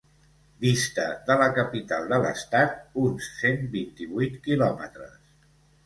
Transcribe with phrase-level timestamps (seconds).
[0.63, 5.19] Dista de la capital de l'estat uns cent vint-i-vuit quilòmetres.